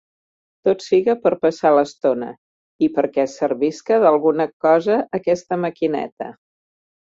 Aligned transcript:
Tot 0.69 0.79
siga 0.85 1.13
per 1.25 1.31
passar 1.43 1.71
l'estona. 1.79 2.31
I 2.87 2.91
perquè 2.97 3.27
servisca 3.35 4.01
d'alguna 4.07 4.51
cosa 4.69 4.99
aquesta 5.23 5.63
maquineta. 5.69 6.33